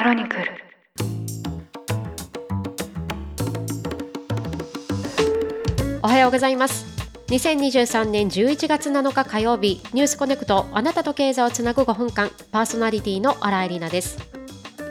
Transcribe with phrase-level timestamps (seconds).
[0.00, 0.44] クロニクル。
[6.02, 6.86] おはようございます。
[7.26, 14.16] 2023年11月7日火曜日ニュースコネクトあなたと経済をつなぐ5分間パーソナリティの新井里奈です。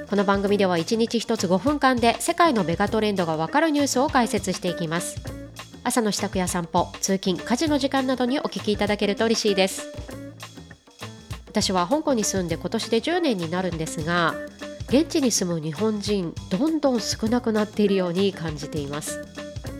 [0.07, 5.19] この番組では1日1つ5分間で世界のメガトレンドがわかるニュースを解説していきます。
[5.83, 9.87] 朝の支度や散歩通勤家事の時間などにお聞きいただけると嬉しいです。
[11.47, 14.35] 私は香港に住んで今年で10年になるんですが
[14.89, 19.23] 現地に住む日本人どんどん少なくなっているように感じています。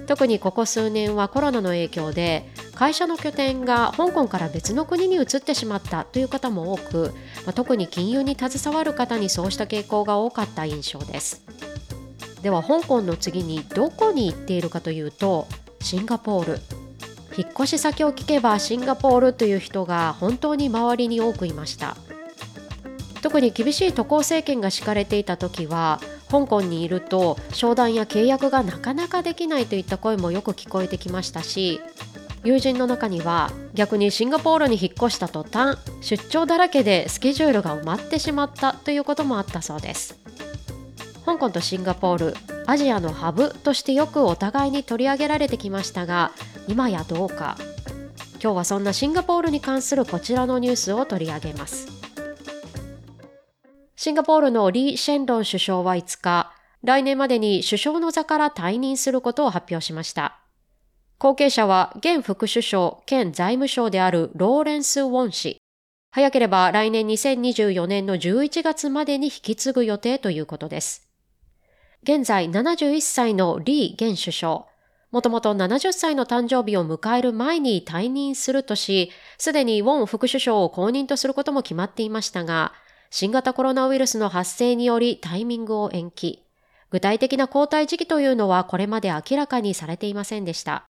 [0.05, 7.13] 特にここ数年はコロナの影響で会社の拠点が香港から別の国に移ってしまったという方も多く、
[7.45, 11.43] ま、特に金融に携わる方にそうした傾向が多かった印象です。
[12.41, 15.47] では香港の次にどこに行っているかというと
[15.81, 16.59] シンガポール。
[17.37, 21.95] 引っ越し先を聞けばシンガポールという人が本当に周りに多くいました。
[23.21, 31.81] 特に厳しい渡航政権が敷かれていた時は香港にいると商談や契約がなかなかできないといった声もよく聞こえてきましたし
[32.43, 40.17] 友人の中には逆にシンガポールに引っ越した途端出張だらけでスケジュールが埋まってしまったということもあったそうです。
[41.25, 46.31] 香港とシンガポールアジアのハブとしてよくお互いに取り上げられてきましたが
[46.67, 47.57] 今やどうか。
[48.41, 51.98] 今日はそんなシンガポールに関するこちらのニュースを取り上げます。
[54.01, 60.39] シンガポールのリー・シェンロン首相は5日、来年までに首相の座から退任することを発表しました。
[61.17, 65.57] 後継者は現副首相兼財務省であるローレンス・ウォン氏。
[66.11, 71.05] 早ければ来年2024年の11月までに引き継ぐ予定ということです。
[72.03, 74.65] 現在71歳のリー現首相。
[75.11, 82.71] もともと70歳の誕生日を迎える前に退任するとし、すでにウォン副首相を後任とすることも決まっていましたが、
[83.11, 86.43] 新型コロナウイルスの発生によりタイミングを延期。
[86.91, 90.85] 具体的な交代時期というのはこれまで明らかにされていませんでした。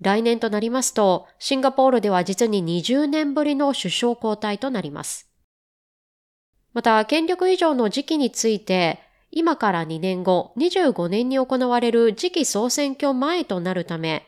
[0.00, 5.30] 来年となりますと、シンガポールでは実に20年ぶりの首相交代となります。
[6.72, 14.26] また、権力以上の時期について、今から2年後、25年に行われる次期総選挙前となるため、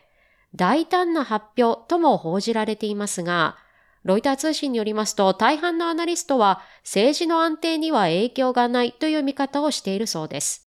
[0.54, 3.56] 大胆な発表とも報じられていますが、
[4.06, 10.68] ロイター通信によりますと、大半のアナリストは政治の安定には影響がないという見方をしているそうです。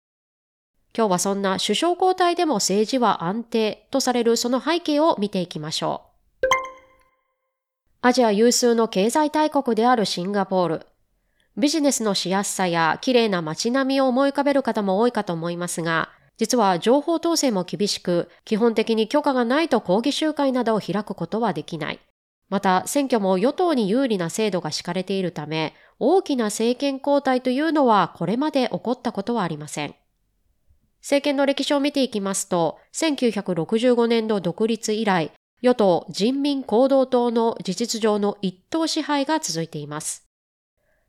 [0.98, 6.02] 今日はそんな首相交代でも政治は安定とされるその背景を見ていきましょ
[6.42, 6.48] う。
[8.02, 10.88] アジア有数の経済大国であるシンガポール。
[11.58, 22.00] ビジネスのしやすさや綺麗な街並みを思い浮かべる方も多いかと思いますが、実は情報統制も厳しく、基本的に許可がないと抗議集会などを開くことはできない。
[22.50, 29.96] また、選挙も与党に有利な制度が敷かれているため、大きな政権交代というのはこれまで起こったことはありません。
[31.02, 35.31] 政権の歴史を見ていきますと、1965年度独立以来、
[35.62, 40.28] 与党人民行動党の事実上の一党支配が続いています。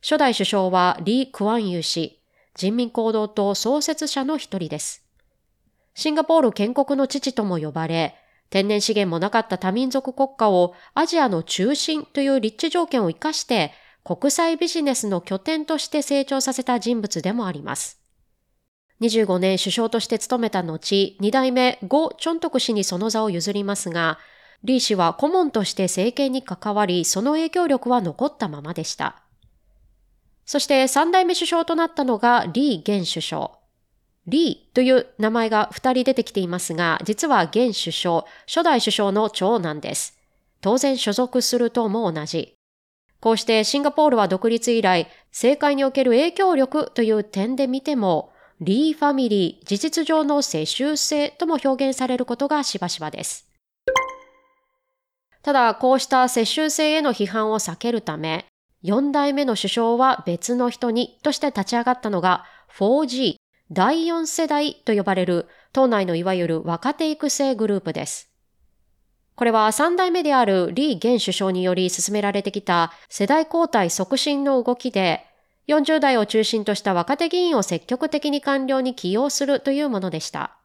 [0.00, 2.22] 初代首相はリー・クワンユー氏、
[2.54, 5.04] 人民行動党創設者の一人です。
[5.94, 8.14] シンガポール建国の父とも呼ばれ、
[8.50, 13.72] 天然資源もなかった多民族国家をアジアの中心という立地条件を生かして
[14.04, 18.00] 国際ビジネスの拠点として成長させた人物でもあります。
[19.00, 24.18] 25年首相として務めた後、2代目ゴ・チョントク氏にその座を譲りますが、
[24.64, 29.22] リー氏は顧問として政権に関わり、その影響力は残ったままでした。
[30.46, 33.57] そして3代目首相となったのがリー現首相。
[34.28, 40.18] リーという名前が2人出てきていますが、実は現首相、初代首相の長男です。
[40.60, 42.54] 当然所属するとも同じ。
[43.20, 53.46] こうしてシンガポールは独立以来、政界における影響力という点で見ても、リーファミリー、事実上の世襲制とも表現されることがしばしばです。
[55.42, 58.44] ただ、こうした世襲制への批判を避けるため、
[58.84, 62.44] 4代目の首相は別の人にとして立ち上がったのが
[62.76, 63.36] 4G
[63.70, 68.30] 第4世代と呼ばれる党内のいわゆる若手育成グループです。
[69.34, 75.24] これは3代目であるリー現首相により進められてきた世代交代促進の動きで、
[75.68, 80.56] 40代を中心とした若手議員を積極的に官僚に起用するというものでした。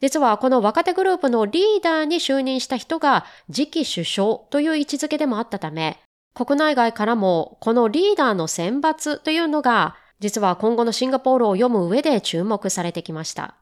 [0.00, 5.98] 実はこの若手グループのリーダーに就任した人が次期首相という位置づけでもあったため、
[6.34, 13.56] 国内外からもこのリーダーの選抜というのが実は今後のシンガポールを読む上で注目されてきました。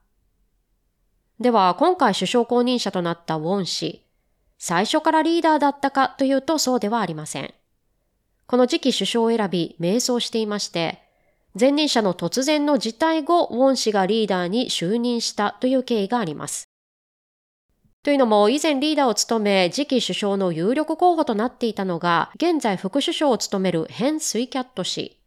[1.40, 4.06] では、今回首相公認者となったウォン氏、
[4.58, 7.52] 最初からリーダーだったかというとそうではありません。
[8.46, 11.02] この次期首相を選び、迷走していまして、
[11.58, 16.68] 前任者の突然の辞退後、ウォン氏がリーダーに就任したという経緯があります。
[18.04, 25.21] というのも、以前リーダーを務め、次期首相の有力候補となっていたのが、現在副首相を務めるヘン・スイキャット氏。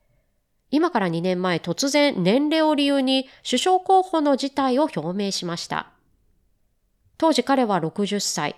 [0.72, 5.92] 今から2年前、突然年齢を理由に首相候補の辞退を表明しました。
[7.18, 8.56] 当時彼は60歳。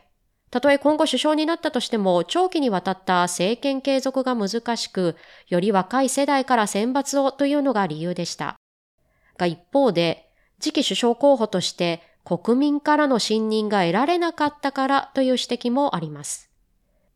[0.50, 5.16] たとえ今後首相になったとしても、長期にわたった政権継続が難しく、
[5.50, 8.56] より若い世代から選抜をというのが理由でした。
[9.38, 16.50] が一方で、次期首相候補として国民からの信任が得られなかったからという指摘もあります。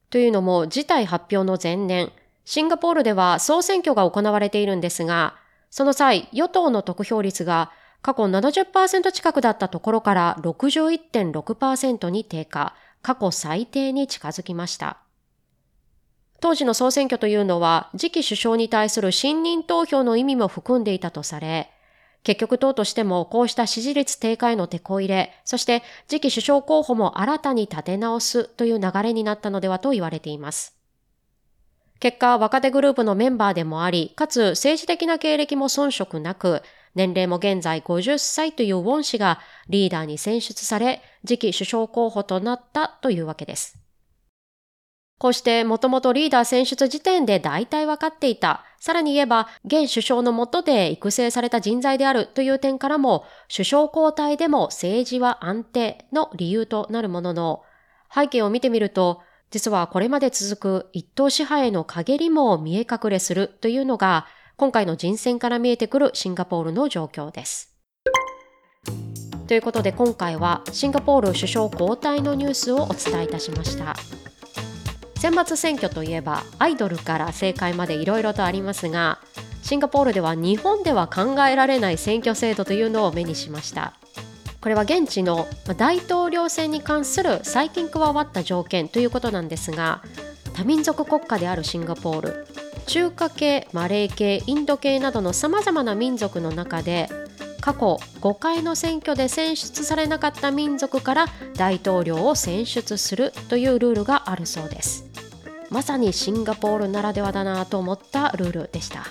[0.10, 2.12] というのも、事態発表の前年、
[2.52, 5.36] シンガポールでは総選挙が行われているんですが、
[5.70, 7.72] その際、与党の得票率が
[8.02, 14.98] 過去70%近くだったところから61.6%に低下、過去最低に近づきました。
[16.42, 21.72] 当時の総選挙というのは次期首相に対する信任投票の意味も含んでいたとされ、
[22.24, 30.81] 結局党としてもこうした支持率低下への手こ入れ、そして次期首相候補も新たに立て直すという流れになったのではと言われています。
[32.02, 36.64] 結果、若手グループのメンバーでもあり、かつ政治的な経歴も遜色なく、
[36.96, 39.40] 年齢も現在50歳というウォン氏が
[39.70, 43.78] リーダーに選出され、次期首相候補となったというわけです。
[45.20, 48.66] こうしてもともとリーダー選出時点で大体分かっていた。
[48.80, 53.26] さらに言えば、現首相の下で育成された人材であるという点からも、
[53.56, 57.62] 首相交代でも政治は安定の理由となるものの、
[58.12, 59.22] 背景を見てみると、
[59.52, 64.26] 実はこれまで続く一党支配への陰りも見え隠れするというのが、
[64.58, 67.76] 今回の人選から見えてくるシンガポールの状況です。
[69.48, 73.96] ということで今回はシンガポール首相交代のニュースをお伝えいたしました。
[75.22, 79.20] 選抜選挙といえばアイドルから政界までいろいろとありますが
[79.62, 83.94] シンガポールでは日本では考えられない選挙制度というのを目にしました
[84.62, 85.48] これは現地の
[85.78, 90.04] 大統領選に関する最近加わった条件ということなんですが
[90.54, 92.48] 多民族国家であるシンガポール
[92.86, 97.10] 中華系マレー系インド系などのさまざまな民族の中で
[97.62, 101.26] 過去5回の選挙で選出されなかった民族から
[101.56, 105.06] 大統領を選出するというルールがあるそうです。
[105.70, 109.06] まさにシンガポールならではだなと思ったルールでした。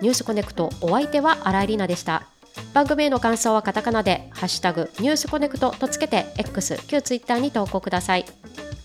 [0.00, 2.37] ニュースコネクトお相手は新井里奈でした。
[2.74, 8.24] 番組への感想はカタカナで「ハッシュタグニュースコネクト」とつけて X 旧 Twitter に投稿ください。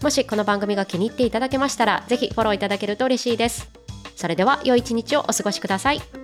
[0.01, 3.69] もしこの番組が気に入っていただけましたらぜひフォローいただけると嬉しいです。
[4.15, 6.22] それでは良い一日をお過ごしください。